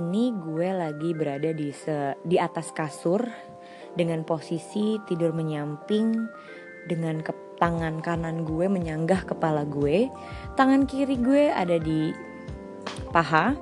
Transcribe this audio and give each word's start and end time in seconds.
ini 0.00 0.32
gue 0.32 0.68
lagi 0.72 1.12
berada 1.12 1.52
di 1.52 1.68
se 1.74 2.16
di 2.24 2.40
atas 2.40 2.72
kasur 2.72 3.20
dengan 3.92 4.24
posisi 4.24 4.96
tidur 5.04 5.36
menyamping 5.36 6.28
dengan 6.88 7.20
ke 7.20 7.32
tangan 7.62 8.02
kanan 8.02 8.42
gue 8.42 8.66
menyanggah 8.66 9.22
kepala 9.22 9.62
gue, 9.62 10.10
tangan 10.58 10.82
kiri 10.82 11.14
gue 11.20 11.52
ada 11.52 11.78
di 11.78 12.10
paha. 13.14 13.54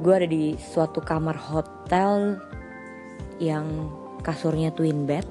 Gue 0.00 0.12
ada 0.16 0.28
di 0.28 0.56
suatu 0.56 1.00
kamar 1.00 1.36
hotel 1.36 2.40
yang 3.40 3.88
kasurnya 4.20 4.72
twin 4.72 5.08
bed 5.08 5.24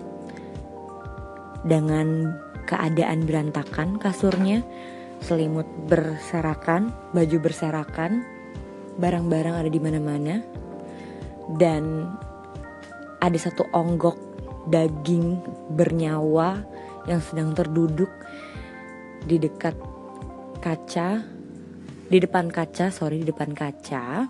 dengan 1.66 2.34
keadaan 2.66 3.26
berantakan 3.26 3.98
kasurnya, 3.98 4.62
selimut 5.22 5.66
berserakan, 5.90 6.94
baju 7.14 7.38
berserakan, 7.42 8.26
barang-barang 9.00 9.56
ada 9.66 9.70
di 9.72 9.80
mana-mana, 9.80 10.44
dan 11.56 12.06
ada 13.24 13.38
satu 13.40 13.66
onggok 13.72 14.16
daging 14.70 15.40
bernyawa 15.74 16.62
yang 17.08 17.24
sedang 17.24 17.56
terduduk 17.58 18.12
di 19.26 19.42
dekat 19.42 19.74
kaca, 20.60 21.24
di 22.12 22.18
depan 22.20 22.52
kaca, 22.52 22.92
sorry, 22.94 23.24
di 23.24 23.28
depan 23.32 23.56
kaca, 23.56 24.28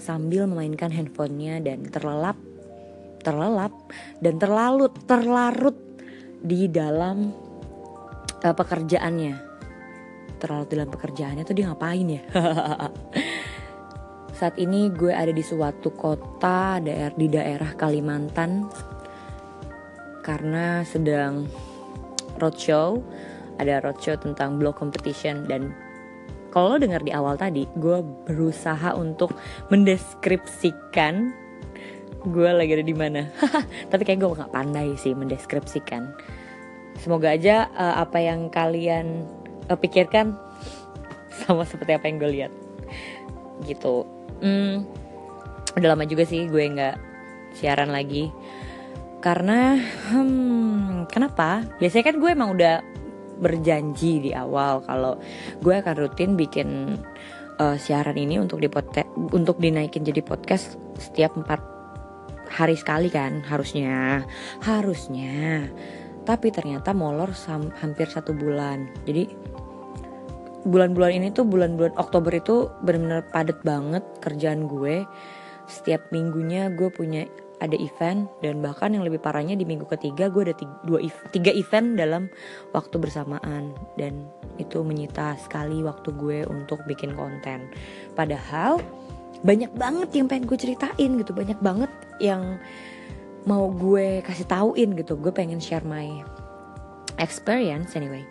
sambil 0.00 0.46
memainkan 0.48 0.88
handphonenya 0.94 1.60
dan 1.60 1.84
terlelap, 1.90 2.38
terlelap 3.20 3.74
dan 4.22 4.38
terlalut, 4.38 4.94
terlarut 5.04 5.76
di 6.40 6.70
dalam 6.70 7.34
uh, 8.40 8.54
pekerjaannya. 8.54 9.44
Terlalu 10.36 10.64
dalam 10.68 10.88
pekerjaannya 10.92 11.42
tuh 11.48 11.56
dia 11.56 11.72
ngapain 11.72 12.12
ya 12.12 12.20
saat 14.36 14.60
ini 14.60 14.92
gue 14.92 15.16
ada 15.16 15.32
di 15.32 15.40
suatu 15.40 15.96
kota 15.96 16.76
daerah 16.84 17.16
di 17.16 17.26
daerah 17.32 17.72
Kalimantan. 17.72 18.68
Karena 20.20 20.84
sedang 20.84 21.48
roadshow 22.36 23.00
ada 23.56 23.80
roadshow 23.80 24.20
tentang 24.20 24.60
blog 24.60 24.76
competition. 24.76 25.48
Dan 25.48 25.72
kalau 26.52 26.76
lo 26.76 26.78
dengar 26.84 27.00
di 27.00 27.16
awal 27.16 27.40
tadi 27.40 27.64
gue 27.80 28.04
berusaha 28.28 28.92
untuk 28.92 29.32
mendeskripsikan 29.72 31.32
gue 32.28 32.50
lagi 32.52 32.76
ada 32.76 32.84
di 32.84 32.92
mana. 32.92 33.32
Tapi 33.90 34.02
kayak 34.04 34.20
gue 34.20 34.36
nggak 34.36 34.52
pandai 34.52 34.92
sih 35.00 35.16
mendeskripsikan. 35.16 36.12
Semoga 37.00 37.32
aja 37.32 37.72
uh, 37.72 38.04
apa 38.04 38.20
yang 38.20 38.52
kalian 38.52 39.24
uh, 39.72 39.78
pikirkan 39.78 40.36
sama 41.40 41.64
seperti 41.64 41.96
apa 41.96 42.04
yang 42.04 42.20
gue 42.20 42.30
lihat. 42.36 42.52
Gitu 43.64 44.15
hmm, 44.40 44.74
udah 45.76 45.88
lama 45.92 46.04
juga 46.08 46.24
sih 46.24 46.48
gue 46.48 46.64
nggak 46.64 46.96
siaran 47.56 47.92
lagi. 47.92 48.32
Karena 49.20 49.76
hmm, 50.12 51.10
kenapa? 51.10 51.64
Biasanya 51.80 52.04
kan 52.12 52.16
gue 52.20 52.30
emang 52.30 52.50
udah 52.54 52.76
berjanji 53.36 54.20
di 54.24 54.30
awal 54.32 54.80
kalau 54.84 55.20
gue 55.60 55.74
akan 55.76 55.94
rutin 55.96 56.40
bikin 56.40 57.00
uh, 57.60 57.76
siaran 57.76 58.16
ini 58.16 58.40
untuk 58.40 58.64
di 58.64 58.68
untuk 59.32 59.60
dinaikin 59.60 60.04
jadi 60.04 60.24
podcast 60.24 60.80
setiap 60.96 61.36
empat 61.36 61.60
hari 62.52 62.76
sekali 62.78 63.12
kan 63.12 63.44
harusnya. 63.44 64.24
Harusnya. 64.62 65.68
Tapi 66.26 66.50
ternyata 66.50 66.90
molor 66.90 67.30
hampir 67.78 68.10
satu 68.10 68.34
bulan. 68.34 68.90
Jadi 69.06 69.30
bulan-bulan 70.66 71.12
ini 71.14 71.28
tuh 71.30 71.46
bulan-bulan 71.46 71.94
Oktober 71.96 72.34
itu 72.34 72.68
benar-benar 72.82 73.30
padat 73.30 73.58
banget 73.62 74.02
kerjaan 74.18 74.66
gue. 74.66 75.06
Setiap 75.70 76.10
minggunya 76.10 76.70
gue 76.74 76.90
punya 76.90 77.26
ada 77.56 77.72
event 77.80 78.28
dan 78.44 78.60
bahkan 78.60 78.92
yang 78.92 79.00
lebih 79.00 79.16
parahnya 79.16 79.56
di 79.56 79.64
minggu 79.64 79.88
ketiga 79.88 80.28
gue 80.28 80.52
ada 80.52 80.54
tiga, 80.58 80.76
dua, 80.84 81.00
tiga 81.32 81.52
event 81.54 81.96
dalam 81.96 82.22
waktu 82.74 82.98
bersamaan. 82.98 83.72
Dan 83.96 84.28
itu 84.60 84.82
menyita 84.82 85.38
sekali 85.40 85.80
waktu 85.80 86.12
gue 86.18 86.38
untuk 86.50 86.82
bikin 86.84 87.16
konten. 87.16 87.70
Padahal 88.12 88.82
banyak 89.40 89.72
banget 89.76 90.10
yang 90.16 90.26
pengen 90.26 90.48
gue 90.48 90.58
ceritain 90.58 91.10
gitu 91.20 91.32
banyak 91.36 91.60
banget 91.60 91.92
yang 92.18 92.56
mau 93.46 93.68
gue 93.70 94.24
kasih 94.24 94.48
tauin 94.48 94.96
gitu 94.96 95.14
gue 95.14 95.30
pengen 95.30 95.62
share 95.62 95.84
my 95.86 96.24
experience 97.22 97.94
anyway. 97.94 98.26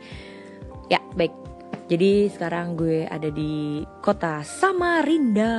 Ya 0.92 1.02
baik 1.18 1.34
jadi 1.86 2.34
sekarang 2.34 2.74
gue 2.74 3.06
ada 3.06 3.30
di 3.30 3.86
kota 4.02 4.42
Samarinda. 4.42 5.54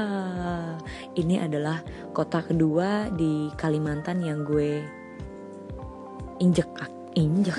Ini 1.15 1.47
adalah 1.47 1.79
kota 2.11 2.43
kedua 2.43 3.07
di 3.15 3.47
Kalimantan 3.55 4.27
yang 4.27 4.43
gue 4.43 4.83
injek 6.43 6.67
injek. 7.15 7.55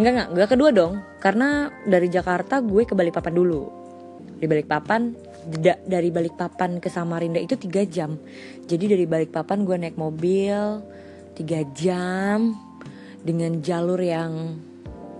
Enggak 0.00 0.12
enggak 0.16 0.28
enggak 0.32 0.48
kedua 0.56 0.70
dong. 0.72 1.04
Karena 1.20 1.68
dari 1.84 2.08
Jakarta 2.08 2.64
gue 2.64 2.88
ke 2.88 2.96
Balikpapan 2.96 3.34
dulu. 3.36 3.68
Di 4.40 4.48
Balikpapan 4.48 5.12
dari 5.84 6.08
Balikpapan 6.08 6.80
ke 6.80 6.88
Samarinda 6.88 7.44
itu 7.44 7.60
tiga 7.60 7.84
jam. 7.84 8.16
Jadi 8.64 8.88
dari 8.88 9.04
Balikpapan 9.04 9.68
gue 9.68 9.76
naik 9.76 10.00
mobil 10.00 10.80
tiga 11.36 11.60
jam 11.76 12.56
dengan 13.20 13.60
jalur 13.60 14.00
yang 14.00 14.56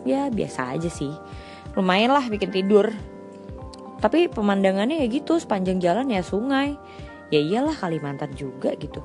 ya 0.08 0.32
biasa 0.32 0.72
aja 0.72 0.88
sih 0.88 1.12
lumayan 1.78 2.12
lah 2.12 2.24
bikin 2.28 2.52
tidur. 2.52 2.90
Tapi 4.02 4.26
pemandangannya 4.26 4.98
ya 4.98 5.06
gitu 5.06 5.38
sepanjang 5.38 5.78
jalan 5.78 6.10
ya 6.10 6.20
sungai. 6.26 6.74
Ya 7.32 7.40
iyalah 7.40 7.72
Kalimantan 7.78 8.34
juga 8.34 8.74
gitu. 8.76 9.00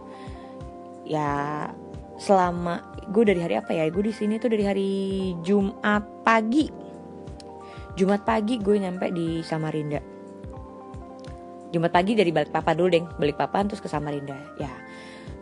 Ya 1.08 1.70
selama 2.18 2.82
gue 3.14 3.24
dari 3.24 3.40
hari 3.40 3.56
apa 3.62 3.72
ya? 3.72 3.88
Gue 3.94 4.10
di 4.10 4.14
sini 4.14 4.42
tuh 4.42 4.52
dari 4.52 4.66
hari 4.66 4.92
Jumat 5.46 6.04
pagi. 6.26 6.68
Jumat 7.98 8.26
pagi 8.26 8.58
gue 8.58 8.76
nyampe 8.78 9.14
di 9.14 9.42
Samarinda. 9.46 10.02
Jumat 11.68 11.92
pagi 11.92 12.16
dari 12.16 12.32
Balikpapan 12.32 12.74
dulu 12.80 12.90
deh 12.90 13.04
Balikpapan 13.20 13.68
terus 13.70 13.84
ke 13.84 13.90
Samarinda. 13.90 14.38
Ya 14.58 14.72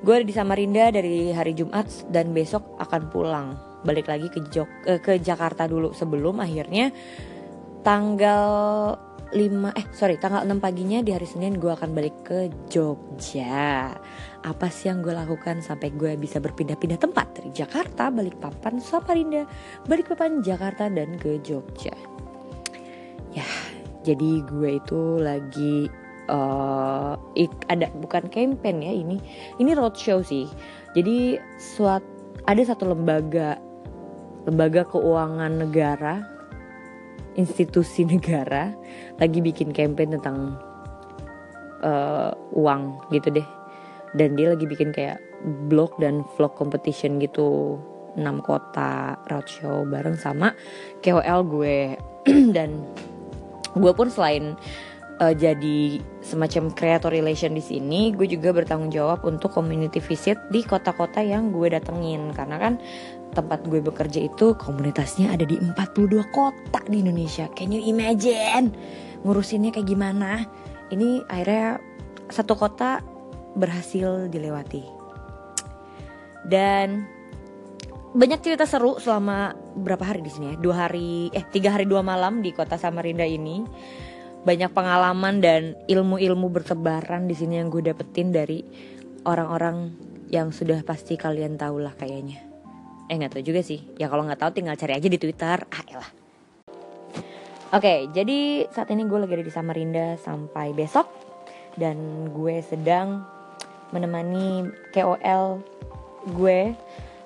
gue 0.05 0.21
di 0.21 0.33
Samarinda 0.35 0.93
dari 0.93 1.33
hari 1.33 1.57
Jumat 1.57 1.89
dan 2.13 2.29
besok 2.29 2.77
akan 2.77 3.09
pulang 3.09 3.47
balik 3.85 4.09
lagi 4.09 4.27
ke 4.33 4.41
Jok 4.49 4.69
eh, 4.89 4.99
ke 4.99 5.21
Jakarta 5.21 5.69
dulu. 5.69 5.93
Sebelum 5.93 6.41
akhirnya 6.41 6.89
tanggal 7.85 8.97
5 9.29 9.37
eh 9.77 9.85
sorry 9.93 10.15
tanggal 10.21 10.45
6 10.45 10.57
paginya 10.61 11.01
di 11.01 11.13
hari 11.13 11.25
Senin 11.25 11.61
gue 11.61 11.69
akan 11.69 11.93
balik 11.93 12.25
ke 12.25 12.39
Jogja. 12.69 13.93
Apa 14.41 14.67
sih 14.69 14.89
yang 14.89 15.05
gue 15.05 15.13
lakukan 15.13 15.61
sampai 15.61 15.93
gue 15.93 16.17
bisa 16.17 16.41
berpindah-pindah 16.41 16.97
tempat? 16.97 17.41
Dari 17.41 17.53
Jakarta 17.53 18.09
balik 18.09 18.41
papan 18.41 18.81
Samarinda 18.81 19.45
balik 19.85 20.13
papan 20.13 20.41
Jakarta 20.41 20.89
dan 20.89 21.17
ke 21.21 21.37
Jogja. 21.45 21.93
Ya 23.33 23.45
jadi 24.05 24.45
gue 24.45 24.77
itu 24.77 25.17
lagi 25.17 25.89
uh, 26.29 27.17
ada 27.67 27.89
bukan 27.97 28.29
campaign 28.29 28.77
ya 28.85 28.93
ini 28.93 29.17
ini 29.57 29.71
roadshow 29.73 30.21
sih. 30.21 30.45
Jadi 30.93 31.41
suat 31.57 32.05
ada 32.45 32.61
satu 32.61 32.93
lembaga 32.93 33.57
lembaga 34.45 34.85
keuangan 34.85 35.65
negara 35.65 36.23
institusi 37.35 38.07
negara 38.13 38.71
lagi 39.19 39.43
bikin 39.43 39.75
campaign 39.75 40.17
tentang 40.19 40.55
uh, 41.83 42.31
uang 42.55 43.11
gitu 43.11 43.29
deh. 43.29 43.47
Dan 44.15 44.39
dia 44.39 44.55
lagi 44.55 44.63
bikin 44.63 44.95
kayak 44.95 45.19
blog 45.67 45.91
dan 45.99 46.23
vlog 46.39 46.55
competition 46.55 47.19
gitu 47.19 47.75
enam 48.15 48.39
kota 48.39 49.19
roadshow 49.27 49.83
bareng 49.83 50.15
sama 50.15 50.55
KOL 51.03 51.43
gue. 51.43 51.99
Dan 52.55 52.79
gue 53.75 53.91
pun 53.91 54.07
selain 54.07 54.55
uh, 55.19 55.35
jadi 55.35 55.99
semacam 56.19 56.71
creator 56.73 57.11
relation 57.11 57.55
di 57.55 57.63
sini, 57.63 58.11
gue 58.11 58.27
juga 58.27 58.51
bertanggung 58.51 58.91
jawab 58.91 59.23
untuk 59.23 59.53
community 59.53 60.03
visit 60.03 60.39
di 60.51 60.65
kota-kota 60.65 61.23
yang 61.23 61.51
gue 61.53 61.71
datengin 61.71 62.31
karena 62.35 62.57
kan 62.59 62.73
tempat 63.35 63.67
gue 63.67 63.83
bekerja 63.83 64.31
itu 64.31 64.55
komunitasnya 64.55 65.35
ada 65.35 65.43
di 65.43 65.59
42 65.59 66.35
kota 66.35 66.79
di 66.87 67.03
Indonesia. 67.03 67.47
Can 67.51 67.71
you 67.75 67.83
imagine 67.83 68.71
ngurusinnya 69.27 69.75
kayak 69.75 69.87
gimana? 69.87 70.47
Ini 70.91 71.27
akhirnya 71.27 71.81
satu 72.31 72.55
kota 72.55 73.03
berhasil 73.55 74.31
dilewati. 74.31 74.83
Dan 76.45 77.09
banyak 78.15 78.39
cerita 78.39 78.63
seru 78.63 78.95
selama 79.01 79.51
berapa 79.75 80.05
hari 80.07 80.23
di 80.23 80.31
sini 80.31 80.45
ya? 80.53 80.55
Dua 80.55 80.87
hari, 80.87 81.27
eh 81.35 81.43
tiga 81.51 81.75
hari 81.75 81.83
dua 81.83 81.99
malam 81.99 82.39
di 82.39 82.55
kota 82.55 82.79
Samarinda 82.79 83.27
ini 83.27 83.65
banyak 84.45 84.69
pengalaman 84.71 85.41
dan 85.41 85.73
ilmu-ilmu 85.89 86.53
bertebaran 86.53 87.25
di 87.25 87.33
sini 87.33 87.57
yang 87.57 87.73
gue 87.73 87.81
dapetin 87.81 88.29
dari 88.29 88.61
orang-orang 89.25 89.89
yang 90.29 90.53
sudah 90.53 90.85
pasti 90.85 91.17
kalian 91.17 91.57
tahu 91.57 91.81
lah 91.81 91.97
kayaknya. 91.97 92.45
Eh 93.09 93.17
nggak 93.17 93.37
tahu 93.37 93.43
juga 93.43 93.65
sih. 93.65 93.81
Ya 93.97 94.05
kalau 94.05 94.21
nggak 94.25 94.37
tahu 94.37 94.51
tinggal 94.53 94.77
cari 94.77 94.93
aja 94.93 95.09
di 95.09 95.17
Twitter. 95.17 95.57
Ah 95.65 95.83
elah. 95.89 96.09
Oke, 97.73 98.07
jadi 98.13 98.69
saat 98.69 98.93
ini 98.93 99.03
gue 99.09 99.17
lagi 99.17 99.33
ada 99.35 99.45
di 99.45 99.51
Samarinda 99.51 100.15
sampai 100.21 100.71
besok. 100.71 101.09
dan 101.75 102.31
gue 102.31 102.63
sedang 102.63 103.27
menemani 103.91 104.71
KOL 104.95 105.59
gue 106.39 106.71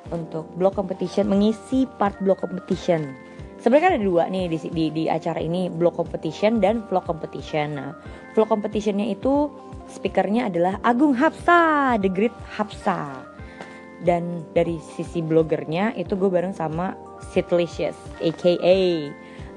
untuk 0.10 0.50
blog 0.58 0.74
competition 0.74 1.30
mengisi 1.30 1.86
part 2.02 2.18
blog 2.18 2.42
competition 2.42 3.14
sebenarnya 3.60 3.86
kan 3.86 3.94
ada 4.00 4.04
dua 4.08 4.24
nih 4.32 4.46
di, 4.52 4.58
di, 4.72 4.86
di 4.92 5.04
acara 5.06 5.40
ini 5.40 5.68
blog 5.68 5.96
competition 6.00 6.64
dan 6.64 6.84
vlog 6.88 7.06
competition. 7.06 7.76
Nah 7.76 7.92
vlog 8.34 8.48
competitionnya 8.48 9.12
itu 9.12 9.52
speakernya 9.92 10.48
adalah 10.48 10.80
Agung 10.84 11.16
Hapsa 11.16 11.96
the 12.00 12.10
great 12.10 12.36
Hapsa. 12.56 13.24
Dan 14.00 14.48
dari 14.56 14.80
sisi 14.80 15.20
blogernya 15.20 15.92
itu 16.00 16.16
gue 16.16 16.32
bareng 16.32 16.56
sama 16.56 16.96
Sitlicious 17.36 18.00
aka 18.24 18.56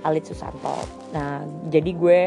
Alit 0.02 0.24
Susanto. 0.26 0.82
Nah 1.14 1.46
jadi 1.70 1.94
gue 1.94 2.20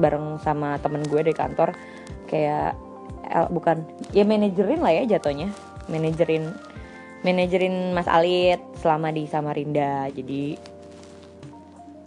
bareng 0.00 0.40
sama 0.40 0.80
temen 0.80 1.04
gue 1.04 1.20
dari 1.20 1.36
kantor 1.36 1.76
kayak 2.24 2.72
bukan 3.52 3.84
ya 4.16 4.24
manajerin 4.24 4.80
lah 4.80 4.96
ya 4.96 5.20
jatuhnya. 5.20 5.52
Manajerin 5.92 6.56
manajerin 7.20 7.92
Mas 7.92 8.08
Alit 8.08 8.58
selama 8.80 9.12
di 9.12 9.28
Samarinda. 9.28 10.08
Jadi 10.16 10.56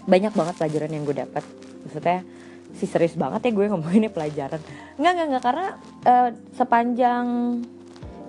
banyak 0.09 0.33
banget 0.33 0.55
pelajaran 0.57 0.89
yang 0.89 1.03
gue 1.05 1.17
dapat 1.21 1.43
maksudnya 1.85 2.25
si 2.73 2.85
serius 2.85 3.17
banget 3.17 3.49
ya 3.49 3.51
gue 3.53 3.65
ngomonginnya 3.69 4.11
pelajaran. 4.13 4.61
Nggak 4.97 5.11
nggak 5.13 5.27
nggak 5.29 5.43
karena 5.43 5.67
uh, 6.05 6.29
sepanjang 6.53 7.25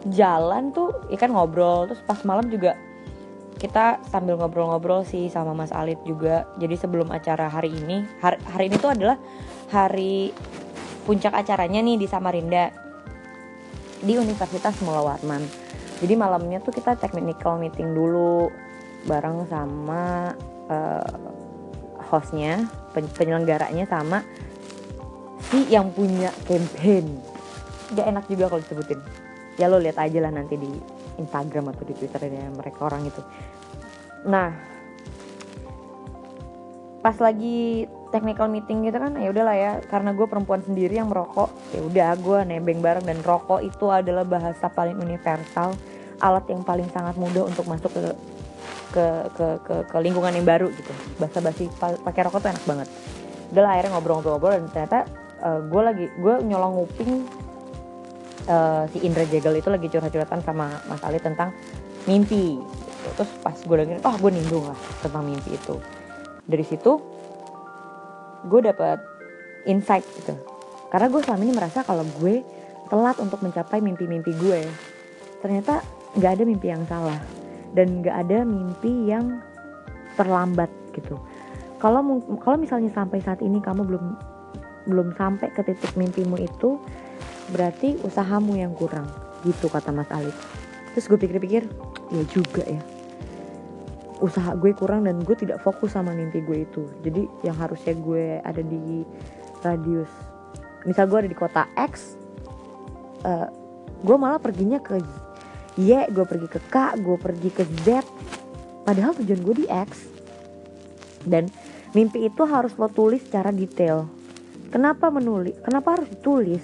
jalan 0.08 0.72
tuh 0.72 0.96
ikan 1.12 1.28
ya 1.28 1.34
ngobrol 1.36 1.84
terus 1.92 2.00
pas 2.04 2.20
malam 2.24 2.48
juga 2.48 2.72
kita 3.60 4.00
sambil 4.08 4.40
ngobrol-ngobrol 4.40 5.04
sih 5.04 5.28
sama 5.28 5.52
Mas 5.52 5.68
Alit 5.76 6.00
juga. 6.08 6.48
Jadi 6.56 6.80
sebelum 6.80 7.12
acara 7.12 7.52
hari 7.52 7.76
ini 7.76 8.00
hari, 8.24 8.40
hari 8.48 8.64
ini 8.72 8.76
tuh 8.80 8.96
adalah 8.96 9.20
hari 9.68 10.32
puncak 11.04 11.36
acaranya 11.36 11.84
nih 11.84 12.00
di 12.00 12.06
Samarinda 12.08 12.72
di 14.00 14.16
Universitas 14.16 14.80
Mula 14.80 15.04
Warman. 15.04 15.44
Jadi 16.00 16.16
malamnya 16.16 16.64
tuh 16.64 16.72
kita 16.72 16.96
technical 16.96 17.60
meeting 17.60 17.92
dulu 17.92 18.48
bareng 19.04 19.44
sama 19.52 20.32
uh, 20.72 21.39
hostnya 22.10 22.66
penyelenggaranya 22.92 23.86
sama 23.86 24.26
si 25.50 25.66
yang 25.70 25.94
punya 25.94 26.34
campaign. 26.44 27.06
Gak 27.94 28.06
enak 28.06 28.24
juga 28.26 28.50
kalau 28.50 28.62
disebutin. 28.62 29.00
Ya 29.58 29.66
lo 29.70 29.78
lihat 29.78 29.98
aja 29.98 30.18
lah 30.22 30.32
nanti 30.34 30.58
di 30.58 30.70
Instagram 31.18 31.70
atau 31.74 31.82
di 31.86 31.94
Twitternya 31.94 32.50
mereka 32.54 32.86
orang 32.90 33.06
itu. 33.06 33.22
Nah 34.26 34.50
pas 37.00 37.16
lagi 37.16 37.88
technical 38.12 38.52
meeting 38.52 38.84
gitu 38.84 38.98
kan 39.00 39.14
ya 39.16 39.30
udahlah 39.30 39.56
ya. 39.56 39.72
Karena 39.86 40.10
gue 40.10 40.26
perempuan 40.26 40.62
sendiri 40.66 40.98
yang 40.98 41.10
merokok 41.10 41.50
ya 41.74 41.80
udah 41.82 42.10
gue 42.18 42.38
nebeng 42.46 42.82
bareng 42.82 43.06
dan 43.06 43.22
rokok 43.22 43.62
itu 43.62 43.86
adalah 43.90 44.26
bahasa 44.26 44.66
paling 44.66 44.98
universal 44.98 45.74
alat 46.20 46.44
yang 46.52 46.60
paling 46.60 46.86
sangat 46.92 47.16
mudah 47.16 47.48
untuk 47.48 47.64
masuk 47.64 47.90
ke 47.96 48.12
ke 48.90 49.06
ke 49.34 49.46
ke, 49.64 49.74
ke 49.86 49.96
lingkungan 50.02 50.34
yang 50.34 50.46
baru 50.46 50.68
gitu. 50.74 50.92
Bahasa 51.16 51.38
basi 51.40 51.66
pakai 51.78 52.20
rokok 52.26 52.40
tuh 52.42 52.50
enak 52.50 52.64
banget. 52.66 52.88
Udah 53.50 53.62
lah 53.66 53.70
akhirnya 53.78 53.90
ngobrol-ngobrol 53.96 54.52
dan 54.54 54.64
ternyata 54.70 54.98
uh, 55.42 55.58
eh, 55.58 55.60
gue 55.66 55.82
lagi 55.82 56.06
gue 56.18 56.34
nyolong 56.46 56.72
nguping 56.82 57.10
uh, 58.46 58.84
si 58.90 58.98
Indra 59.02 59.24
Jegel 59.26 59.58
itu 59.58 59.68
lagi 59.70 59.86
curhat-curhatan 59.90 60.40
sama 60.42 60.82
Mas 60.86 61.02
Ali 61.02 61.18
tentang 61.18 61.54
mimpi 62.08 62.58
gitu. 62.60 63.08
terus 63.16 63.30
pas 63.40 63.56
gue 63.56 63.76
dengerin 63.76 64.04
oh 64.04 64.16
gue 64.16 64.30
nimbrung 64.30 64.66
lah 64.68 64.78
tentang 65.02 65.22
mimpi 65.24 65.56
itu. 65.56 65.78
Dari 66.46 66.64
situ 66.66 66.92
gue 68.46 68.60
dapet 68.62 68.98
insight 69.66 70.06
gitu. 70.20 70.34
Karena 70.90 71.06
gue 71.06 71.20
selama 71.22 71.42
ini 71.46 71.54
merasa 71.54 71.86
kalau 71.86 72.02
gue 72.18 72.42
telat 72.90 73.16
untuk 73.22 73.38
mencapai 73.40 73.78
mimpi-mimpi 73.78 74.34
gue 74.34 74.66
ternyata 75.40 75.80
nggak 76.18 76.32
ada 76.36 76.44
mimpi 76.44 76.66
yang 76.68 76.82
salah 76.90 77.22
dan 77.76 78.02
nggak 78.02 78.16
ada 78.26 78.42
mimpi 78.42 79.10
yang 79.10 79.42
terlambat 80.18 80.70
gitu. 80.96 81.18
Kalau 81.80 82.20
kalau 82.44 82.56
misalnya 82.60 82.92
sampai 82.92 83.24
saat 83.24 83.40
ini 83.40 83.62
kamu 83.62 83.86
belum 83.86 84.04
belum 84.90 85.08
sampai 85.16 85.48
ke 85.54 85.62
titik 85.64 85.92
mimpimu 85.96 86.36
itu 86.40 86.80
berarti 87.54 87.96
usahamu 88.04 88.56
yang 88.56 88.74
kurang 88.76 89.08
gitu 89.46 89.70
kata 89.70 89.94
Mas 89.94 90.10
Alif. 90.12 90.36
Terus 90.92 91.06
gue 91.06 91.18
pikir-pikir 91.20 91.62
ya 92.12 92.22
juga 92.28 92.66
ya. 92.66 92.82
Usaha 94.20 94.52
gue 94.52 94.76
kurang 94.76 95.08
dan 95.08 95.24
gue 95.24 95.32
tidak 95.32 95.64
fokus 95.64 95.96
sama 95.96 96.12
mimpi 96.12 96.44
gue 96.44 96.68
itu. 96.68 96.84
Jadi 97.00 97.24
yang 97.46 97.56
harusnya 97.56 97.96
gue 97.96 98.42
ada 98.44 98.60
di 98.60 99.06
radius 99.64 100.10
misal 100.88 101.04
gue 101.08 101.18
ada 101.24 101.30
di 101.30 101.36
kota 101.36 101.68
X 101.76 102.16
uh, 103.24 103.48
gue 104.00 104.16
malah 104.16 104.40
perginya 104.40 104.80
ke 104.80 104.96
Y 105.78 105.92
gue 106.10 106.24
pergi 106.26 106.48
ke 106.50 106.60
K 106.70 106.98
gue 106.98 107.16
pergi 107.20 107.50
ke 107.52 107.62
Z. 107.86 108.02
Padahal 108.82 109.14
tujuan 109.18 109.40
gue 109.44 109.54
di 109.62 109.66
X. 109.70 109.90
Dan 111.22 111.46
mimpi 111.92 112.26
itu 112.26 112.42
harus 112.48 112.74
lo 112.80 112.88
tulis 112.90 113.22
secara 113.22 113.54
detail. 113.54 114.08
Kenapa 114.70 115.10
menulis 115.10 115.58
kenapa 115.62 115.98
harus 115.98 116.08
ditulis? 116.10 116.62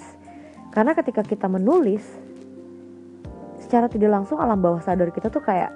Karena 0.71 0.95
ketika 0.95 1.23
kita 1.23 1.47
menulis 1.47 2.03
secara 3.63 3.91
tidak 3.91 4.15
langsung 4.15 4.39
alam 4.39 4.63
bawah 4.63 4.79
sadar 4.79 5.11
kita 5.11 5.27
tuh 5.27 5.43
kayak 5.43 5.71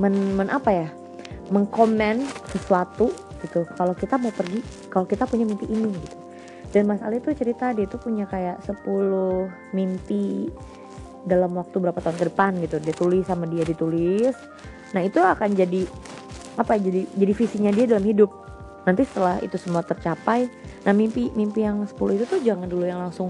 men, 0.00 0.36
men 0.36 0.48
apa 0.48 0.70
ya? 0.72 0.88
Mengkomen 1.50 2.24
sesuatu 2.52 3.10
gitu. 3.44 3.66
Kalau 3.76 3.94
kita 3.96 4.16
mau 4.20 4.32
pergi 4.32 4.60
kalau 4.88 5.08
kita 5.08 5.24
punya 5.28 5.44
mimpi 5.48 5.66
ini 5.68 5.90
gitu. 5.96 6.18
Dan 6.70 6.86
Mas 6.86 7.02
Ali 7.02 7.18
tuh 7.18 7.34
cerita 7.34 7.74
dia 7.74 7.90
tuh 7.90 7.98
punya 7.98 8.30
kayak 8.30 8.62
10 8.62 8.86
mimpi 9.74 10.46
dalam 11.24 11.52
waktu 11.56 11.76
berapa 11.76 11.98
tahun 12.00 12.16
ke 12.16 12.24
depan 12.32 12.50
gitu 12.64 12.76
ditulis 12.80 13.24
sama 13.28 13.44
dia 13.48 13.64
ditulis. 13.64 14.34
Nah 14.96 15.02
itu 15.04 15.20
akan 15.20 15.54
jadi 15.54 15.84
apa 16.58 16.76
ya, 16.76 16.90
jadi 16.90 17.00
jadi 17.16 17.32
visinya 17.32 17.70
dia 17.72 17.84
dalam 17.86 18.04
hidup. 18.04 18.30
Nanti 18.88 19.04
setelah 19.04 19.38
itu 19.44 19.56
semua 19.60 19.84
tercapai 19.84 20.48
nah 20.80 20.96
mimpi 20.96 21.28
mimpi 21.36 21.60
yang 21.60 21.84
10 21.84 21.92
itu 22.16 22.24
tuh 22.24 22.40
jangan 22.40 22.64
dulu 22.64 22.88
yang 22.88 23.04
langsung 23.04 23.28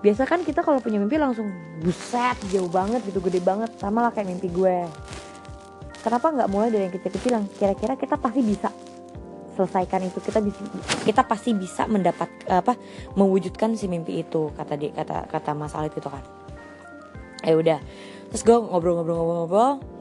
biasa 0.00 0.24
kan 0.24 0.40
kita 0.40 0.64
kalau 0.64 0.80
punya 0.80 0.96
mimpi 0.96 1.20
langsung 1.20 1.52
buset 1.84 2.36
jauh 2.48 2.72
banget 2.72 3.04
gitu 3.04 3.20
gede 3.20 3.40
banget 3.44 3.68
sama 3.76 4.04
lah 4.04 4.12
kayak 4.12 4.32
mimpi 4.32 4.48
gue. 4.48 4.88
Kenapa 6.04 6.32
nggak 6.32 6.48
mulai 6.52 6.68
dari 6.68 6.88
yang 6.88 6.94
kecil-kecil 6.96 7.32
yang 7.32 7.46
kira-kira 7.56 7.96
kita 7.96 8.20
pasti 8.20 8.40
bisa 8.44 8.68
selesaikan 9.54 10.02
itu 10.04 10.18
kita 10.20 10.42
bisa 10.42 10.60
kita 11.06 11.22
pasti 11.24 11.54
bisa 11.54 11.86
mendapat 11.86 12.26
apa 12.50 12.74
mewujudkan 13.14 13.78
si 13.78 13.86
mimpi 13.86 14.20
itu 14.20 14.50
kata 14.52 14.74
dia 14.74 14.90
kata 14.90 15.30
kata 15.30 15.50
Mas 15.54 15.72
Alif 15.78 15.94
itu 15.94 16.10
kan 16.10 16.20
ya 17.44 17.54
udah. 17.54 17.78
Terus 18.32 18.42
gue 18.42 18.56
ngobrol-ngobrol-ngobrol 18.56 19.94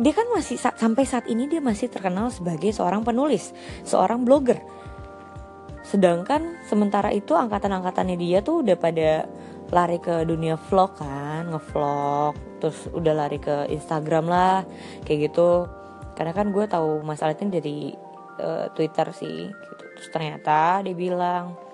dia 0.00 0.12
kan 0.16 0.24
masih 0.32 0.56
sampai 0.56 1.04
saat 1.04 1.28
ini 1.28 1.44
dia 1.44 1.60
masih 1.60 1.92
terkenal 1.92 2.32
sebagai 2.32 2.72
seorang 2.72 3.04
penulis 3.04 3.52
seorang 3.84 4.24
blogger. 4.24 4.56
Sedangkan 5.84 6.56
sementara 6.64 7.12
itu 7.12 7.36
angkatan-angkatannya 7.36 8.16
dia 8.16 8.40
tuh 8.40 8.64
udah 8.64 8.76
pada 8.80 9.28
lari 9.68 10.00
ke 10.00 10.24
dunia 10.24 10.56
vlog 10.56 10.96
kan 10.96 11.52
ngevlog 11.52 12.32
terus 12.64 12.88
udah 12.88 13.12
lari 13.12 13.36
ke 13.36 13.68
Instagram 13.68 14.24
lah 14.24 14.64
kayak 15.04 15.28
gitu. 15.28 15.68
Karena 16.16 16.32
kan 16.32 16.48
gue 16.48 16.64
tahu 16.64 17.04
masalah 17.04 17.36
ini 17.36 17.52
dari 17.52 17.78
uh, 18.40 18.66
Twitter 18.72 19.12
sih 19.12 19.50
gitu. 19.50 19.84
terus 19.98 20.08
ternyata 20.14 20.80
dia 20.82 20.94
bilang 20.94 21.67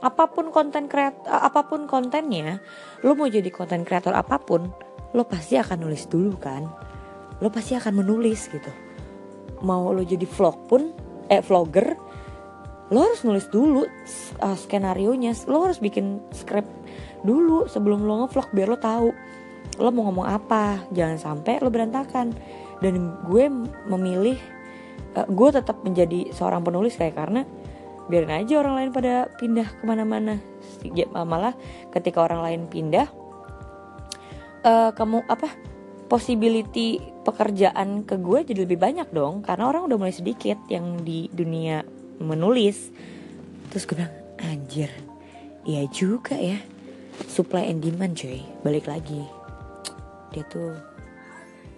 apa 0.00 0.32
pun 0.32 0.48
konten 0.48 0.88
kreat 0.88 1.12
apa 1.28 1.68
pun 1.68 1.84
kontennya 1.84 2.64
lo 3.04 3.12
mau 3.12 3.28
jadi 3.28 3.52
konten 3.52 3.84
kreator 3.84 4.16
apa 4.16 4.40
pun 4.40 4.72
lo 5.12 5.22
pasti 5.26 5.58
akan 5.58 5.84
nulis 5.84 6.06
dulu 6.06 6.38
kan. 6.38 6.64
Lo 7.40 7.48
pasti 7.48 7.74
akan 7.76 8.04
menulis 8.04 8.48
gitu. 8.48 8.70
Mau 9.66 9.92
lo 9.92 10.00
jadi 10.00 10.24
vlog 10.24 10.56
pun 10.70 10.92
eh 11.28 11.42
vlogger 11.44 11.98
lo 12.90 12.98
harus 13.06 13.22
nulis 13.22 13.46
dulu 13.46 13.86
uh, 14.42 14.56
skenario 14.58 15.14
nya 15.14 15.30
lo 15.46 15.62
harus 15.62 15.78
bikin 15.78 16.18
script 16.34 16.70
dulu 17.22 17.70
sebelum 17.70 18.02
lo 18.02 18.26
ngevlog 18.26 18.50
biar 18.50 18.68
lo 18.70 18.78
tahu 18.78 19.08
lo 19.78 19.88
mau 19.92 20.08
ngomong 20.08 20.26
apa. 20.26 20.84
Jangan 20.94 21.18
sampai 21.20 21.60
lo 21.60 21.68
berantakan. 21.68 22.32
Dan 22.80 23.12
gue 23.28 23.44
memilih 23.92 24.40
uh, 25.18 25.28
gue 25.28 25.48
tetap 25.52 25.84
menjadi 25.84 26.32
seorang 26.32 26.64
penulis 26.64 26.96
kayak 26.96 27.12
karena 27.18 27.44
biarin 28.10 28.34
aja 28.34 28.58
orang 28.58 28.74
lain 28.76 28.90
pada 28.90 29.30
pindah 29.38 29.68
ke 29.78 29.82
mana-mana. 29.86 30.42
Ya, 30.82 31.06
malah 31.06 31.54
ketika 31.94 32.26
orang 32.26 32.42
lain 32.42 32.62
pindah 32.66 33.06
uh, 34.66 34.90
kamu 34.92 35.24
apa 35.28 35.48
possibility 36.10 36.98
pekerjaan 37.22 38.02
ke 38.02 38.18
gue 38.18 38.42
jadi 38.42 38.66
lebih 38.66 38.82
banyak 38.82 39.08
dong. 39.14 39.46
Karena 39.46 39.70
orang 39.70 39.86
udah 39.86 39.96
mulai 39.96 40.14
sedikit 40.14 40.58
yang 40.66 41.06
di 41.06 41.30
dunia 41.30 41.86
menulis. 42.18 42.90
Terus 43.70 43.86
gue 43.86 43.96
bilang 44.02 44.14
anjir 44.42 44.90
iya 45.62 45.86
juga 45.88 46.34
ya. 46.34 46.58
Supply 47.30 47.68
and 47.70 47.84
demand 47.84 48.16
cuy. 48.16 48.42
Balik 48.66 48.90
lagi. 48.90 49.22
Dia 50.34 50.42
tuh 50.50 50.74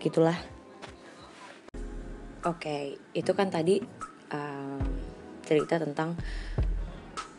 gitulah. 0.00 0.38
Oke 2.42 2.58
okay, 2.58 2.82
itu 3.14 3.30
kan 3.38 3.54
tadi 3.54 3.78
cerita 5.42 5.78
tentang 5.78 6.16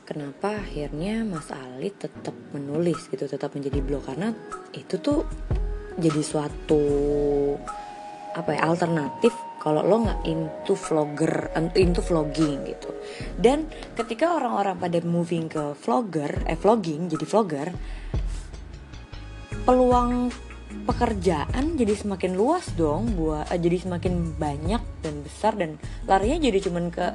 kenapa 0.03 0.60
akhirnya 0.60 1.24
Mas 1.24 1.50
Ali 1.50 1.89
tetap 1.91 2.36
menulis 2.51 3.07
gitu 3.07 3.25
tetap 3.25 3.55
menjadi 3.55 3.79
blog. 3.79 4.03
Karena 4.07 4.31
itu 4.75 5.00
tuh 5.00 5.25
jadi 5.98 6.22
suatu 6.22 6.83
apa 8.33 8.50
ya 8.57 8.65
alternatif 8.65 9.33
kalau 9.62 9.86
lo 9.86 10.03
nggak 10.03 10.22
into 10.25 10.74
vlogger 10.75 11.53
into 11.79 12.03
vlogging 12.03 12.67
gitu. 12.67 12.91
Dan 13.39 13.72
ketika 13.95 14.36
orang-orang 14.36 14.75
pada 14.75 15.00
moving 15.01 15.48
ke 15.48 15.72
vlogger 15.79 16.43
eh 16.50 16.60
vlogging 16.60 17.07
jadi 17.07 17.25
vlogger 17.25 17.69
peluang 19.63 20.27
pekerjaan 20.83 21.79
jadi 21.79 21.93
semakin 21.95 22.36
luas 22.36 22.67
dong 22.75 23.15
buat 23.15 23.48
eh, 23.48 23.60
jadi 23.62 23.88
semakin 23.88 24.36
banyak 24.36 24.81
dan 25.00 25.15
besar 25.24 25.55
dan 25.55 25.79
larinya 26.10 26.43
jadi 26.43 26.60
cuman 26.67 26.91
ke 26.91 27.07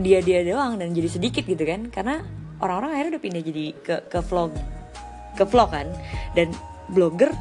dia 0.00 0.18
dia 0.24 0.42
doang 0.42 0.78
dan 0.78 0.90
jadi 0.94 1.08
sedikit 1.08 1.44
gitu 1.46 1.62
kan. 1.62 1.90
Karena 1.90 2.22
orang-orang 2.62 2.90
akhirnya 2.98 3.10
udah 3.18 3.22
pindah 3.22 3.42
jadi 3.42 3.64
ke 3.78 3.96
ke 4.10 4.18
vlog 4.24 4.50
ke 5.34 5.44
vlog 5.46 5.70
kan. 5.70 5.88
Dan 6.34 6.54
blogger 6.90 7.32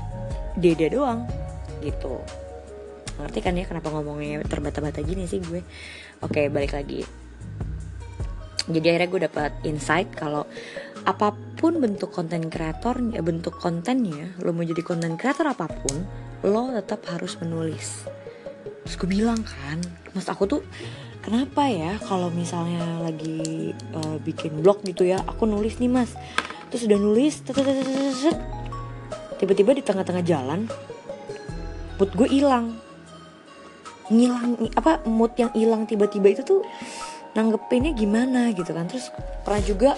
dia 0.58 0.74
dia 0.78 0.90
doang 0.90 1.26
gitu. 1.84 2.22
Ngerti 3.20 3.40
kan 3.46 3.54
ya 3.54 3.66
kenapa 3.70 3.94
ngomongnya 3.94 4.42
terbata-bata 4.46 5.02
gini 5.06 5.30
sih 5.30 5.42
gue? 5.44 5.62
Oke 6.26 6.50
balik 6.50 6.74
lagi. 6.74 7.06
Jadi 8.64 8.86
akhirnya 8.90 9.10
gue 9.12 9.22
dapat 9.28 9.52
insight 9.68 10.08
kalau 10.16 10.48
apa 11.04 11.36
pun 11.60 11.84
bentuk 11.84 12.16
konten 12.16 12.48
kreator 12.48 12.96
ya 13.12 13.20
bentuk 13.20 13.60
kontennya 13.60 14.40
lo 14.40 14.56
mau 14.56 14.64
jadi 14.64 14.80
konten 14.80 15.20
kreator 15.20 15.52
apa 15.52 15.68
pun 15.68 16.00
lo 16.48 16.72
tetap 16.72 17.04
harus 17.12 17.36
menulis. 17.44 18.08
Terus 18.88 18.96
gue 18.96 19.10
bilang 19.12 19.44
kan 19.44 19.84
mas 20.16 20.32
aku 20.32 20.48
tuh 20.48 20.62
kenapa 21.24 21.72
ya 21.72 21.96
kalau 22.04 22.28
misalnya 22.30 23.00
lagi 23.00 23.72
uh, 23.96 24.20
bikin 24.20 24.60
blog 24.60 24.84
gitu 24.84 25.08
ya 25.08 25.24
aku 25.24 25.48
nulis 25.48 25.80
nih 25.80 25.90
mas. 25.90 26.12
Terus 26.68 26.86
udah 26.90 27.00
nulis 27.00 27.34
tiba-tiba 29.40 29.72
di 29.72 29.84
tengah-tengah 29.86 30.24
jalan 30.28 30.68
mood 31.98 32.12
gue 32.12 32.28
hilang. 32.28 32.76
Ngilang 34.12 34.68
apa 34.76 35.08
mood 35.08 35.32
yang 35.40 35.56
hilang 35.56 35.88
tiba-tiba 35.88 36.36
itu 36.36 36.44
tuh 36.44 36.62
nanggepinnya 37.34 37.96
gimana 37.96 38.52
gitu 38.52 38.76
kan. 38.76 38.92
Terus 38.92 39.08
pernah 39.48 39.64
juga 39.64 39.90